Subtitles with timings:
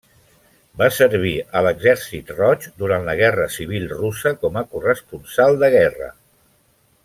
[0.81, 6.13] Va servir a l'Exèrcit Roig durant la Guerra Civil Russa com a corresponsal de guerra.